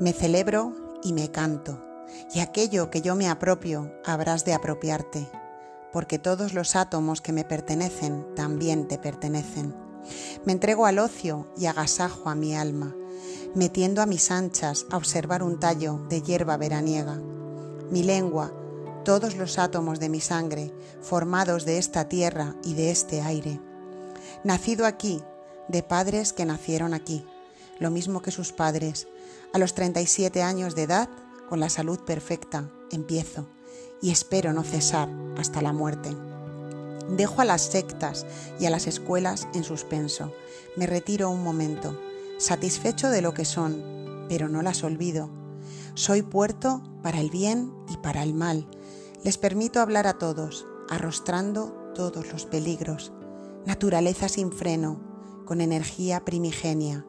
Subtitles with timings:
[0.00, 1.84] Me celebro y me canto,
[2.32, 5.28] y aquello que yo me apropio habrás de apropiarte,
[5.92, 9.74] porque todos los átomos que me pertenecen también te pertenecen.
[10.44, 12.94] Me entrego al ocio y agasajo a mi alma,
[13.56, 17.16] metiendo a mis anchas a observar un tallo de hierba veraniega.
[17.90, 18.52] Mi lengua,
[19.04, 23.60] todos los átomos de mi sangre, formados de esta tierra y de este aire.
[24.44, 25.24] Nacido aquí,
[25.66, 27.26] de padres que nacieron aquí,
[27.80, 29.08] lo mismo que sus padres,
[29.52, 31.08] a los 37 años de edad,
[31.48, 33.46] con la salud perfecta, empiezo
[34.00, 36.14] y espero no cesar hasta la muerte.
[37.10, 38.26] Dejo a las sectas
[38.60, 40.32] y a las escuelas en suspenso.
[40.76, 41.98] Me retiro un momento,
[42.38, 45.30] satisfecho de lo que son, pero no las olvido.
[45.94, 48.68] Soy puerto para el bien y para el mal.
[49.24, 53.12] Les permito hablar a todos, arrostrando todos los peligros.
[53.64, 55.00] Naturaleza sin freno,
[55.46, 57.06] con energía primigenia.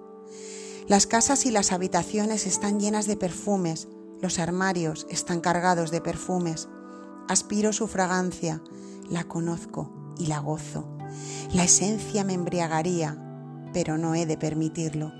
[0.89, 3.87] Las casas y las habitaciones están llenas de perfumes,
[4.21, 6.67] los armarios están cargados de perfumes.
[7.27, 8.63] Aspiro su fragancia,
[9.07, 10.97] la conozco y la gozo.
[11.53, 13.23] La esencia me embriagaría,
[13.71, 15.13] pero no he de permitirlo.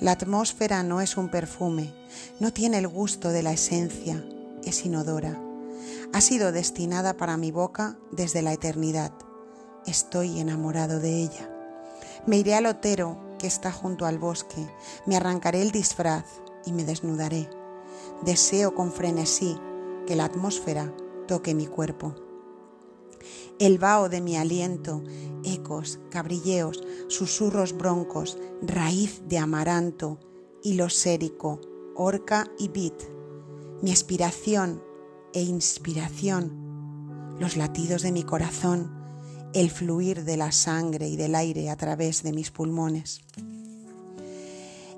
[0.00, 1.94] La atmósfera no es un perfume,
[2.40, 4.20] no tiene el gusto de la esencia,
[4.64, 5.40] es inodora.
[6.12, 9.12] Ha sido destinada para mi boca desde la eternidad.
[9.86, 11.48] Estoy enamorado de ella.
[12.26, 14.66] Me iré al otero que está junto al bosque,
[15.04, 16.24] me arrancaré el disfraz
[16.64, 17.50] y me desnudaré.
[18.22, 19.54] Deseo con frenesí
[20.06, 20.90] que la atmósfera
[21.28, 22.14] toque mi cuerpo.
[23.58, 25.02] El vaho de mi aliento,
[25.44, 30.20] ecos, cabrilleos, susurros broncos, raíz de amaranto,
[30.62, 31.60] hilo sérico,
[31.96, 32.94] orca y bit,
[33.82, 34.82] mi aspiración
[35.34, 39.03] e inspiración, los latidos de mi corazón,
[39.54, 43.20] el fluir de la sangre y del aire a través de mis pulmones.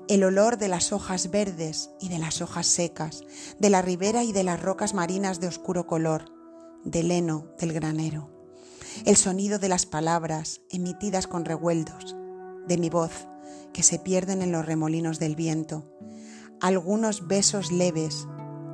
[0.07, 3.23] El olor de las hojas verdes y de las hojas secas,
[3.59, 6.25] de la ribera y de las rocas marinas de oscuro color,
[6.83, 8.31] del heno del granero.
[9.05, 12.15] El sonido de las palabras emitidas con revueldos,
[12.67, 13.27] de mi voz
[13.73, 15.93] que se pierden en los remolinos del viento.
[16.61, 18.25] Algunos besos leves,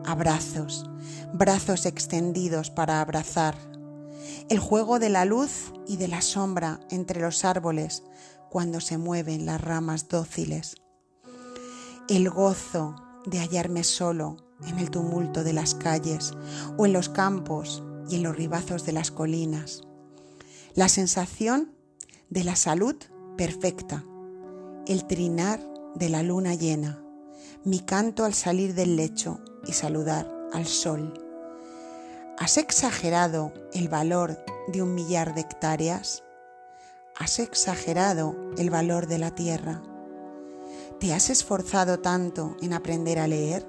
[0.06, 0.90] abrazos,
[1.34, 3.73] brazos extendidos para abrazar
[4.50, 8.04] el juego de la luz y de la sombra entre los árboles
[8.50, 10.76] cuando se mueven las ramas dóciles,
[12.10, 12.96] el gozo
[13.26, 16.34] de hallarme solo en el tumulto de las calles
[16.78, 19.82] o en los campos y en los ribazos de las colinas,
[20.76, 21.72] la sensación
[22.30, 22.96] de la salud
[23.38, 24.06] perfecta,
[24.86, 25.60] el trinar
[25.96, 27.04] de la luna llena,
[27.64, 31.23] mi canto al salir del lecho y saludar al sol
[32.40, 36.24] ¿Has exagerado el valor de un millar de hectáreas?
[37.16, 39.84] ¿Has exagerado el valor de la tierra?
[41.00, 43.68] ¿Te has esforzado tanto en aprender a leer?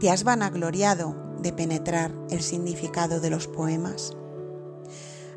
[0.00, 4.12] ¿Te has vanagloriado de penetrar el significado de los poemas?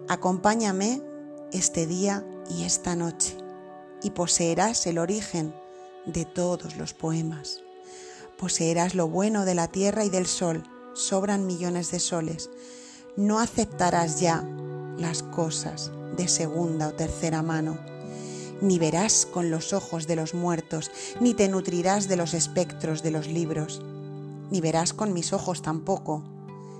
[0.09, 1.03] Acompáñame
[1.51, 3.37] este día y esta noche
[4.01, 5.53] y poseerás el origen
[6.07, 7.61] de todos los poemas.
[8.35, 10.63] Poseerás lo bueno de la tierra y del sol
[10.97, 12.49] sobran millones de soles,
[13.15, 14.43] no aceptarás ya
[14.97, 17.77] las cosas de segunda o tercera mano,
[18.61, 20.91] ni verás con los ojos de los muertos,
[21.21, 23.81] ni te nutrirás de los espectros de los libros,
[24.49, 26.23] ni verás con mis ojos tampoco,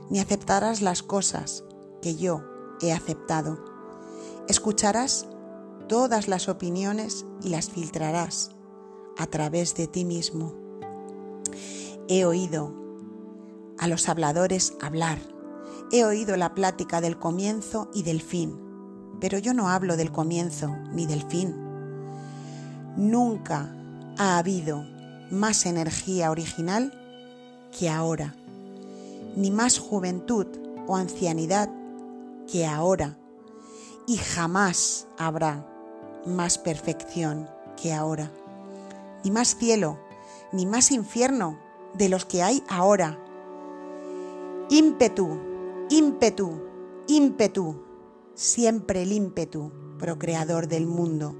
[0.09, 1.63] ni aceptarás las cosas
[2.01, 2.43] que yo
[2.81, 3.63] he aceptado.
[4.47, 5.27] Escucharás
[5.87, 8.51] todas las opiniones y las filtrarás
[9.17, 10.53] a través de ti mismo.
[12.07, 12.86] He oído
[13.79, 15.19] a los habladores hablar.
[15.91, 18.59] He oído la plática del comienzo y del fin,
[19.19, 21.55] pero yo no hablo del comienzo ni del fin.
[22.95, 23.73] Nunca
[24.17, 24.83] ha habido
[25.31, 26.93] más energía original
[27.77, 28.35] que ahora,
[29.35, 30.47] ni más juventud
[30.87, 31.69] o ancianidad
[32.51, 33.17] que ahora,
[34.07, 35.65] y jamás habrá
[36.25, 37.49] más perfección
[37.81, 38.31] que ahora,
[39.23, 39.99] ni más cielo,
[40.51, 41.59] ni más infierno
[41.93, 43.17] de los que hay ahora
[44.69, 45.39] Ímpetu,
[45.89, 46.61] ímpetu,
[47.07, 47.85] ímpetu,
[48.33, 51.37] siempre el ímpetu, procreador del mundo.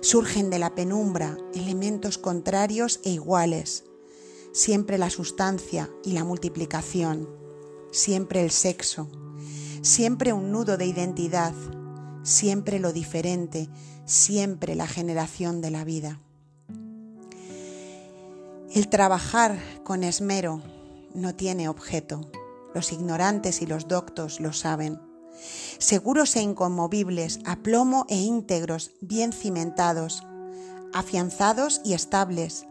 [0.00, 3.84] Surgen de la penumbra elementos contrarios e iguales,
[4.52, 7.28] siempre la sustancia y la multiplicación,
[7.90, 9.10] siempre el sexo,
[9.82, 11.52] siempre un nudo de identidad,
[12.22, 13.68] siempre lo diferente,
[14.06, 16.22] siempre la generación de la vida.
[18.74, 20.62] El trabajar con esmero
[21.14, 22.30] no tiene objeto
[22.76, 25.00] los ignorantes y los doctos lo saben.
[25.78, 30.22] Seguros e inconmovibles, a plomo e íntegros, bien cimentados,
[30.92, 32.66] afianzados y estables,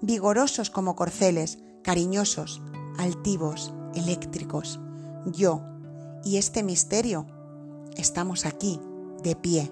[0.00, 2.62] vigorosos como corceles, cariñosos,
[2.96, 4.80] altivos, eléctricos.
[5.26, 5.62] Yo
[6.24, 7.26] y este misterio
[7.98, 8.80] estamos aquí,
[9.22, 9.70] de pie.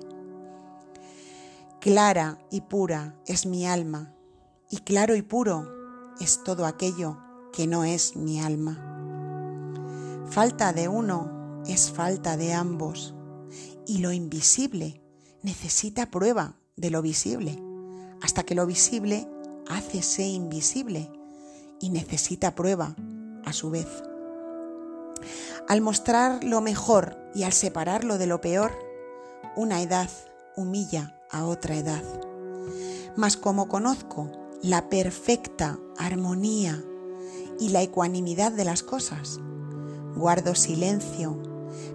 [1.80, 4.14] Clara y pura es mi alma,
[4.68, 5.66] y claro y puro
[6.20, 7.16] es todo aquello
[7.54, 8.97] que no es mi alma.
[10.30, 13.14] Falta de uno es falta de ambos,
[13.86, 15.02] y lo invisible
[15.42, 17.58] necesita prueba de lo visible,
[18.22, 19.26] hasta que lo visible
[19.68, 21.10] hace ser invisible
[21.80, 22.94] y necesita prueba
[23.44, 23.88] a su vez.
[25.66, 28.72] Al mostrar lo mejor y al separarlo de lo peor,
[29.56, 30.10] una edad
[30.56, 32.02] humilla a otra edad.
[33.16, 34.30] Mas como conozco
[34.62, 36.82] la perfecta armonía
[37.58, 39.40] y la ecuanimidad de las cosas,
[40.18, 41.40] guardo silencio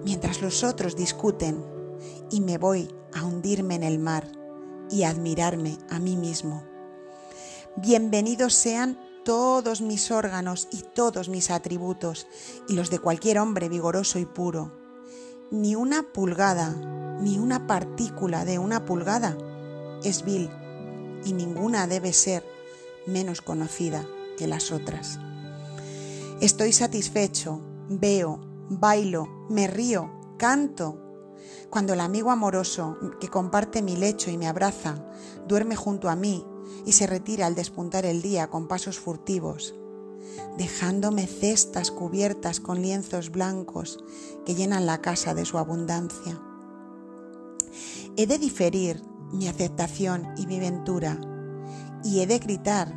[0.05, 1.63] mientras los otros discuten
[2.31, 4.31] y me voy a hundirme en el mar
[4.89, 6.63] y admirarme a mí mismo.
[7.75, 12.27] Bienvenidos sean todos mis órganos y todos mis atributos
[12.69, 14.71] y los de cualquier hombre vigoroso y puro.
[15.51, 16.69] Ni una pulgada,
[17.19, 19.37] ni una partícula de una pulgada
[20.03, 20.49] es vil
[21.25, 22.43] y ninguna debe ser
[23.05, 24.05] menos conocida
[24.37, 25.19] que las otras.
[26.41, 27.61] Estoy satisfecho,
[27.99, 30.99] veo, bailo, me río, canto.
[31.69, 35.03] Cuando el amigo amoroso que comparte mi lecho y me abraza
[35.47, 36.45] duerme junto a mí
[36.85, 39.75] y se retira al despuntar el día con pasos furtivos,
[40.57, 44.03] dejándome cestas cubiertas con lienzos blancos
[44.45, 46.39] que llenan la casa de su abundancia.
[48.15, 49.01] He de diferir
[49.31, 51.19] mi aceptación y mi ventura,
[52.03, 52.93] y he de gritar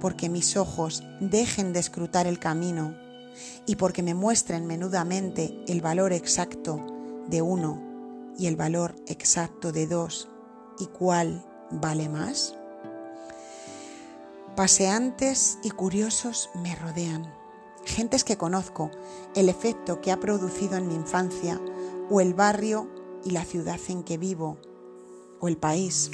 [0.00, 2.94] porque mis ojos dejen de escrutar el camino
[3.66, 6.84] y porque me muestren menudamente el valor exacto
[7.28, 7.82] de uno
[8.38, 10.28] y el valor exacto de dos
[10.78, 12.54] y cuál vale más.
[14.56, 17.32] Paseantes y curiosos me rodean,
[17.84, 18.90] gentes que conozco,
[19.34, 21.60] el efecto que ha producido en mi infancia
[22.10, 22.88] o el barrio
[23.24, 24.56] y la ciudad en que vivo
[25.40, 26.10] o el país.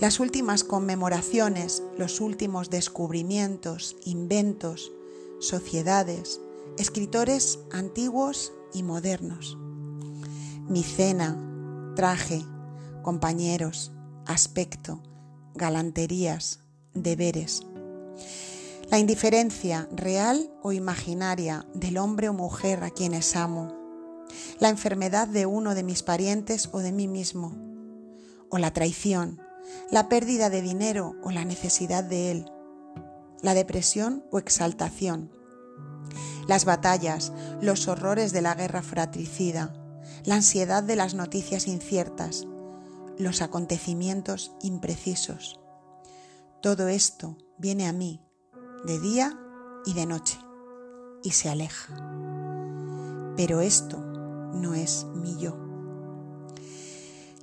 [0.00, 4.92] Las últimas conmemoraciones, los últimos descubrimientos, inventos,
[5.42, 6.40] sociedades,
[6.78, 9.58] escritores antiguos y modernos.
[10.68, 12.42] Mi cena, traje,
[13.02, 13.90] compañeros,
[14.24, 15.02] aspecto,
[15.54, 16.60] galanterías,
[16.94, 17.66] deberes.
[18.88, 23.76] La indiferencia real o imaginaria del hombre o mujer a quienes amo.
[24.60, 27.52] La enfermedad de uno de mis parientes o de mí mismo.
[28.48, 29.40] O la traición,
[29.90, 32.52] la pérdida de dinero o la necesidad de él.
[33.42, 35.30] La depresión o exaltación.
[36.48, 39.74] Las batallas, los horrores de la guerra fratricida,
[40.24, 42.46] la ansiedad de las noticias inciertas,
[43.18, 45.62] los acontecimientos imprecisos
[46.62, 48.20] todo esto viene a mí
[48.86, 49.36] de día
[49.84, 50.38] y de noche
[51.24, 51.92] y se aleja.
[53.36, 55.58] Pero esto no es mi yo.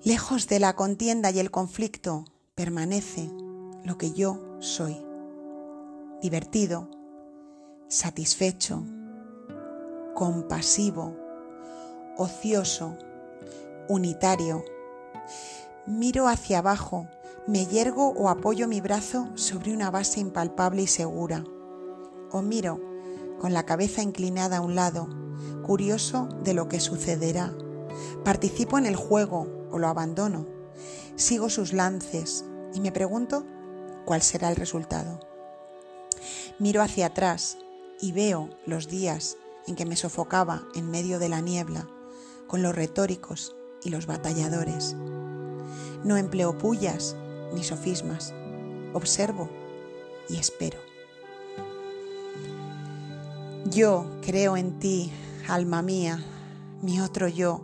[0.06, 2.24] Lejos de la contienda y el conflicto
[2.56, 3.30] permanece
[3.84, 5.09] lo que yo soy.
[6.22, 6.90] Divertido,
[7.88, 8.84] satisfecho,
[10.14, 11.16] compasivo,
[12.18, 12.98] ocioso,
[13.88, 14.66] unitario.
[15.88, 17.08] Miro hacia abajo
[17.48, 21.46] me yergo o apoyo mi brazo sobre una base impalpable y segura.
[22.32, 22.82] O miro
[23.40, 25.08] con la cabeza inclinada a un lado,
[25.64, 27.56] curioso de lo que sucederá.
[28.26, 30.46] Participo en el juego o lo abandono.
[31.16, 33.46] Sigo sus lances y me pregunto
[34.06, 35.22] cuál será el resultado.
[36.60, 37.58] Miro hacia atrás
[38.02, 41.88] y veo los días en que me sofocaba en medio de la niebla
[42.48, 44.96] con los retóricos y los batalladores.
[46.04, 47.16] No empleo pullas
[47.54, 48.34] ni sofismas.
[48.94, 49.50] Observo
[50.28, 50.80] y espero.
[53.66, 55.14] Yo creo en ti,
[55.48, 56.26] alma mía,
[56.82, 57.62] mi otro yo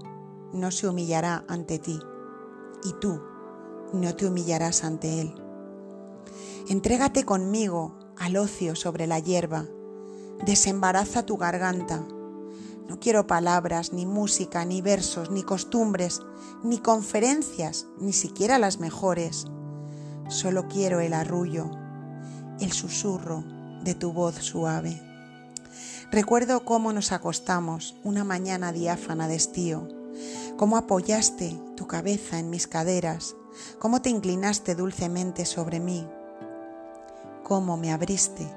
[0.54, 2.00] no se humillará ante ti
[2.86, 3.22] y tú
[3.92, 5.36] no te humillarás ante él.
[6.70, 9.66] Entrégate conmigo al ocio sobre la hierba,
[10.46, 12.06] desembaraza tu garganta.
[12.88, 16.22] No quiero palabras, ni música, ni versos, ni costumbres,
[16.64, 19.46] ni conferencias, ni siquiera las mejores.
[20.30, 21.72] Solo quiero el arrullo,
[22.60, 23.44] el susurro
[23.84, 25.02] de tu voz suave.
[26.12, 29.88] Recuerdo cómo nos acostamos una mañana diáfana de estío,
[30.58, 33.36] cómo apoyaste tu cabeza en mis caderas,
[33.80, 36.08] cómo te inclinaste dulcemente sobre mí,
[37.46, 38.52] cómo me abriste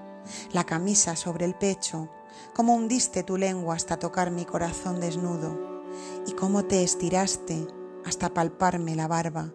[0.52, 2.08] la camisa sobre el pecho,
[2.54, 5.82] cómo hundiste tu lengua hasta tocar mi corazón desnudo
[6.26, 7.66] y cómo te estiraste
[8.06, 9.52] hasta palparme la barba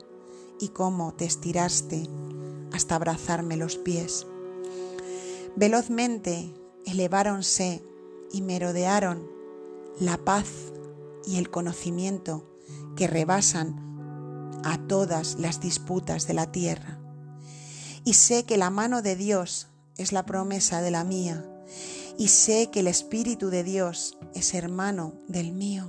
[0.60, 2.08] y cómo te estiraste
[2.74, 4.28] hasta abrazarme los pies.
[5.56, 6.54] Velozmente
[6.86, 7.84] eleváronse
[8.32, 9.28] y merodearon
[10.00, 10.48] la paz
[11.26, 12.46] y el conocimiento
[12.96, 17.03] que rebasan a todas las disputas de la tierra.
[18.06, 19.68] Y sé que la mano de Dios
[19.98, 21.46] es la promesa de la mía,
[22.18, 25.88] y sé que el Espíritu de Dios es hermano del mío.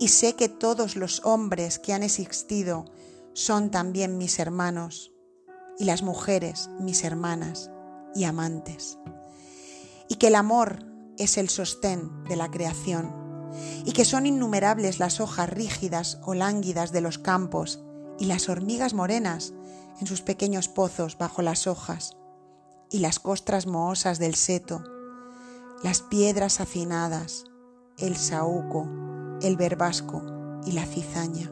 [0.00, 2.86] Y sé que todos los hombres que han existido
[3.32, 5.12] son también mis hermanos,
[5.78, 7.70] y las mujeres mis hermanas
[8.14, 8.98] y amantes.
[10.08, 10.84] Y que el amor
[11.16, 13.14] es el sostén de la creación,
[13.84, 17.84] y que son innumerables las hojas rígidas o lánguidas de los campos
[18.18, 19.54] y las hormigas morenas
[20.00, 22.16] en sus pequeños pozos bajo las hojas,
[22.90, 24.84] y las costras mohosas del seto,
[25.82, 27.44] las piedras afinadas,
[27.98, 28.86] el saúco,
[29.40, 30.22] el verbasco
[30.66, 31.50] y la cizaña.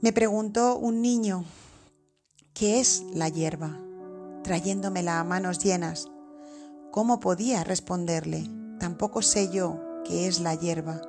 [0.00, 1.44] Me preguntó un niño,
[2.54, 3.78] ¿qué es la hierba?
[4.42, 6.08] trayéndomela a manos llenas.
[6.90, 8.48] ¿Cómo podía responderle?
[8.78, 11.02] Tampoco sé yo qué es la hierba.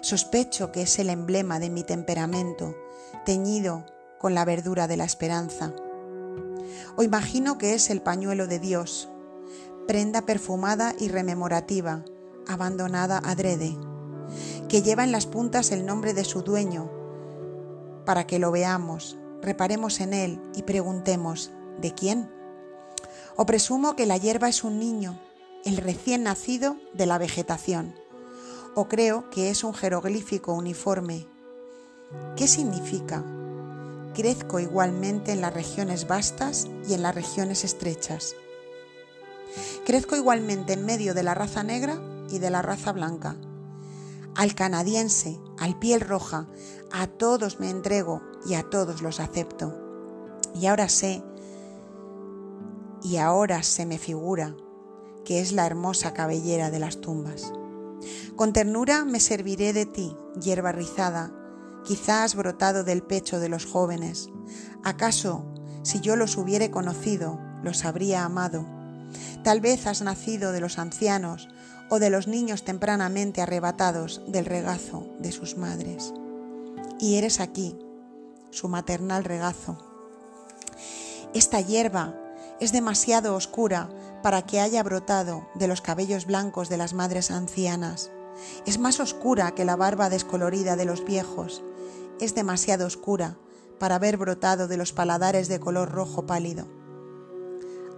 [0.00, 2.76] Sospecho que es el emblema de mi temperamento,
[3.24, 3.86] teñido
[4.18, 5.72] con la verdura de la esperanza.
[6.96, 9.08] O imagino que es el pañuelo de Dios,
[9.86, 12.04] prenda perfumada y rememorativa,
[12.46, 13.76] abandonada adrede,
[14.68, 16.90] que lleva en las puntas el nombre de su dueño,
[18.04, 22.30] para que lo veamos, reparemos en él y preguntemos, ¿de quién?
[23.36, 25.20] O presumo que la hierba es un niño,
[25.64, 27.94] el recién nacido de la vegetación,
[28.74, 31.26] o creo que es un jeroglífico uniforme.
[32.36, 33.24] ¿Qué significa?
[34.18, 38.34] Crezco igualmente en las regiones vastas y en las regiones estrechas.
[39.86, 43.36] Crezco igualmente en medio de la raza negra y de la raza blanca.
[44.34, 46.48] Al canadiense, al piel roja,
[46.90, 49.78] a todos me entrego y a todos los acepto.
[50.52, 51.22] Y ahora sé,
[53.04, 54.56] y ahora se me figura,
[55.24, 57.52] que es la hermosa cabellera de las tumbas.
[58.34, 61.37] Con ternura me serviré de ti, hierba rizada,
[61.84, 64.30] quizás brotado del pecho de los jóvenes.
[64.84, 65.44] ¿Acaso,
[65.82, 68.66] si yo los hubiere conocido, los habría amado?
[69.42, 71.48] Tal vez has nacido de los ancianos
[71.90, 76.12] o de los niños tempranamente arrebatados del regazo de sus madres.
[77.00, 77.78] Y eres aquí,
[78.50, 79.78] su maternal regazo.
[81.34, 82.14] Esta hierba
[82.60, 83.88] es demasiado oscura
[84.22, 88.10] para que haya brotado de los cabellos blancos de las madres ancianas.
[88.66, 91.62] Es más oscura que la barba descolorida de los viejos.
[92.20, 93.38] Es demasiado oscura
[93.78, 96.66] para haber brotado de los paladares de color rojo pálido.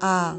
[0.01, 0.37] Ah,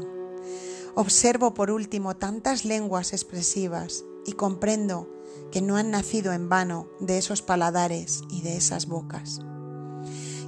[0.94, 5.08] Observo por último tantas lenguas expresivas y comprendo
[5.50, 9.40] que no han nacido en vano de esos paladares y de esas bocas.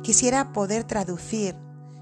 [0.02, 1.56] Quisiera poder traducir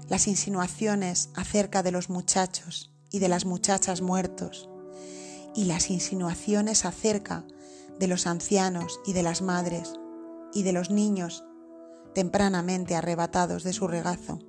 [0.09, 4.69] las insinuaciones acerca de los muchachos y de las muchachas muertos
[5.55, 7.45] y las insinuaciones acerca
[7.99, 9.93] de los ancianos y de las madres
[10.53, 11.43] y de los niños
[12.13, 14.39] tempranamente arrebatados de su regazo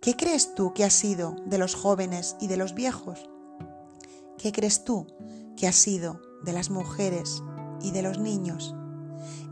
[0.00, 3.28] ¿Qué crees tú que ha sido de los jóvenes y de los viejos?
[4.38, 5.06] ¿Qué crees tú
[5.56, 7.42] que ha sido de las mujeres
[7.80, 8.74] y de los niños?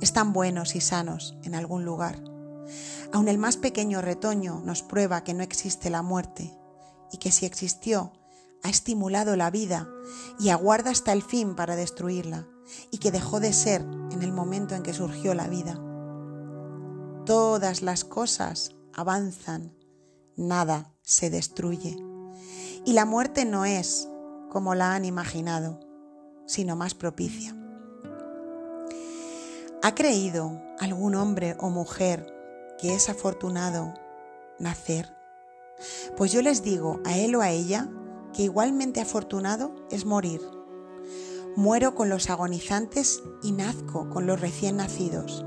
[0.00, 2.22] Están buenos y sanos en algún lugar.
[3.12, 6.56] Aun el más pequeño retoño nos prueba que no existe la muerte
[7.10, 8.12] y que si existió,
[8.64, 9.88] ha estimulado la vida
[10.40, 12.48] y aguarda hasta el fin para destruirla
[12.90, 15.78] y que dejó de ser en el momento en que surgió la vida.
[17.26, 19.76] Todas las cosas avanzan
[20.34, 21.96] nada se destruye.
[22.86, 24.08] Y la muerte no es
[24.50, 25.80] como la han imaginado,
[26.46, 27.54] sino más propicia.
[29.82, 32.34] ¿Ha creído algún hombre o mujer
[32.80, 33.92] que es afortunado
[34.58, 35.14] nacer?
[36.16, 37.90] Pues yo les digo a él o a ella
[38.34, 40.40] que igualmente afortunado es morir.
[41.56, 45.44] Muero con los agonizantes y nazco con los recién nacidos,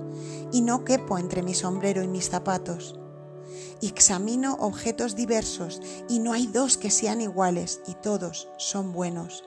[0.52, 2.98] y no quepo entre mi sombrero y mis zapatos
[3.82, 9.44] examino objetos diversos y no hay dos que sean iguales y todos son buenos.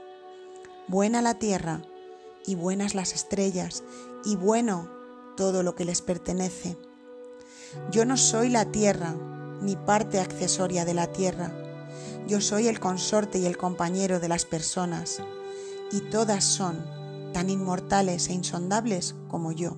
[0.88, 1.82] Buena la tierra
[2.46, 3.82] y buenas las estrellas
[4.24, 4.90] y bueno
[5.36, 6.76] todo lo que les pertenece.
[7.90, 9.14] Yo no soy la tierra
[9.62, 11.52] ni parte accesoria de la tierra.
[12.30, 15.20] Yo soy el consorte y el compañero de las personas
[15.90, 16.86] y todas son
[17.32, 19.76] tan inmortales e insondables como yo.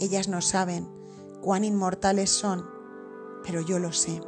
[0.00, 0.88] Ellas no saben
[1.40, 2.66] cuán inmortales son
[3.44, 4.20] pero yo lo sé.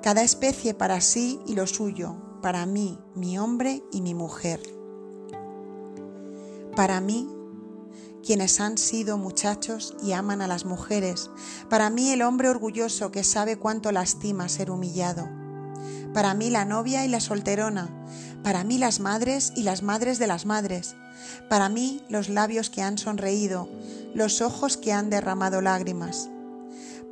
[0.00, 4.60] Cada especie para sí y lo suyo, para mí, mi hombre y mi mujer.
[6.76, 7.28] Para mí,
[8.24, 11.28] quienes han sido muchachos y aman a las mujeres,
[11.68, 15.37] para mí el hombre orgulloso que sabe cuánto lastima ser humillado,
[16.14, 17.88] para mí la novia y la solterona,
[18.42, 20.96] para mí las madres y las madres de las madres,
[21.48, 23.68] para mí los labios que han sonreído,
[24.14, 26.30] los ojos que han derramado lágrimas,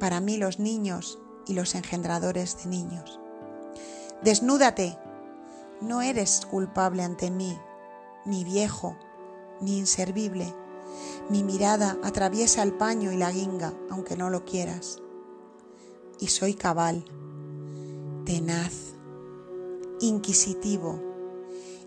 [0.01, 3.21] para mí los niños y los engendradores de niños.
[4.23, 4.99] Desnúdate,
[5.81, 7.57] no eres culpable ante mí,
[8.25, 8.97] ni viejo,
[9.61, 10.53] ni inservible.
[11.29, 15.01] Mi mirada atraviesa el paño y la guinga, aunque no lo quieras.
[16.19, 17.05] Y soy cabal,
[18.27, 18.97] tenaz,
[20.01, 21.01] inquisitivo,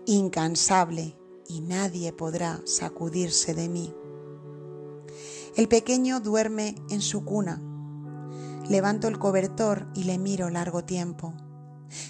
[0.06, 1.16] incansable,
[1.46, 3.94] y nadie podrá sacudirse de mí.
[5.56, 7.60] El pequeño duerme en su cuna.
[8.68, 11.34] Levanto el cobertor y le miro largo tiempo.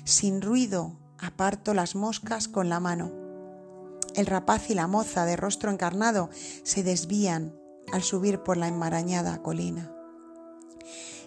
[0.05, 3.11] Sin ruido aparto las moscas con la mano.
[4.15, 6.31] El rapaz y la moza de rostro encarnado
[6.63, 7.57] se desvían
[7.93, 9.93] al subir por la enmarañada colina.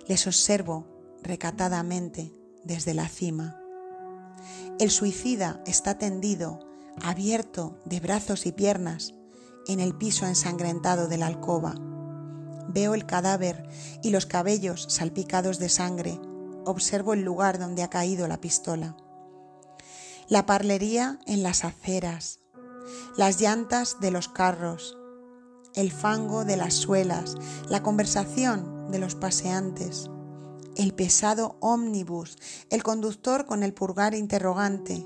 [0.07, 0.85] Les observo
[1.23, 3.59] recatadamente desde la cima.
[4.79, 6.59] El suicida está tendido
[7.01, 9.13] abierto de brazos y piernas,
[9.67, 11.75] en el piso ensangrentado de la alcoba.
[12.67, 13.67] Veo el cadáver
[14.01, 16.19] y los cabellos salpicados de sangre.
[16.65, 18.95] Observo el lugar donde ha caído la pistola.
[20.27, 22.39] La parlería en las aceras,
[23.17, 24.97] las llantas de los carros,
[25.75, 27.35] el fango de las suelas,
[27.67, 30.09] la conversación de los paseantes,
[30.75, 32.37] el pesado ómnibus,
[32.69, 35.05] el conductor con el purgar interrogante,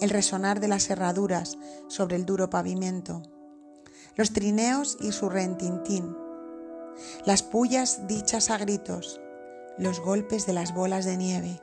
[0.00, 1.58] el resonar de las herraduras
[1.88, 3.22] sobre el duro pavimento,
[4.16, 6.16] los trineos y su rentintín,
[7.24, 9.20] las pullas dichas a gritos,
[9.78, 11.60] los golpes de las bolas de nieve,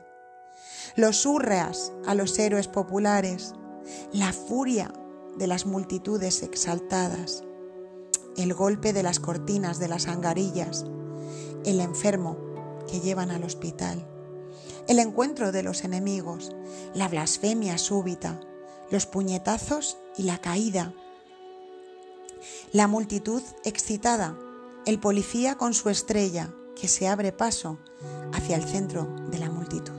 [0.96, 3.54] los hurreas a los héroes populares,
[4.12, 4.92] la furia
[5.36, 7.44] de las multitudes exaltadas,
[8.36, 10.84] el golpe de las cortinas de las angarillas,
[11.64, 12.47] el enfermo
[12.88, 14.04] que llevan al hospital
[14.88, 16.50] el encuentro de los enemigos,
[16.94, 18.40] la blasfemia súbita,
[18.90, 20.94] los puñetazos y la caída.
[22.72, 24.34] La multitud excitada,
[24.86, 27.78] el policía con su estrella que se abre paso
[28.32, 29.92] hacia el centro de la multitud.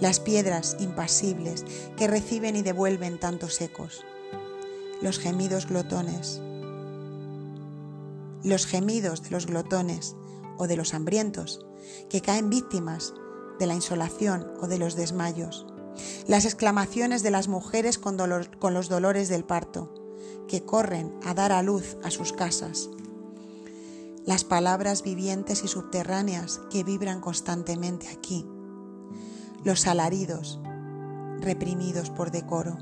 [0.00, 1.64] Las piedras impasibles
[1.96, 4.04] que reciben y devuelven tantos ecos.
[5.02, 6.40] Los gemidos glotones.
[8.44, 10.14] Los gemidos de los glotones
[10.58, 11.64] o de los hambrientos
[12.08, 13.14] que caen víctimas
[13.58, 15.66] de la insolación o de los desmayos,
[16.26, 18.16] las exclamaciones de las mujeres con,
[18.58, 19.92] con los dolores del parto,
[20.48, 22.88] que corren a dar a luz a sus casas,
[24.26, 28.46] las palabras vivientes y subterráneas que vibran constantemente aquí,
[29.64, 30.60] los alaridos
[31.40, 32.78] reprimidos por decoro,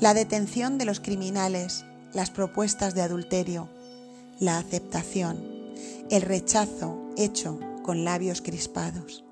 [0.00, 3.68] la detención de los criminales, las propuestas de adulterio,
[4.40, 5.51] la aceptación,
[6.10, 9.24] el rechazo hecho con labios crispados.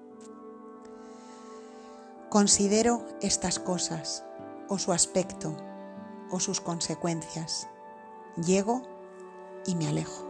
[2.28, 4.24] Considero estas cosas,
[4.68, 5.56] o su aspecto,
[6.30, 7.68] o sus consecuencias.
[8.36, 8.82] Llego
[9.66, 10.29] y me alejo.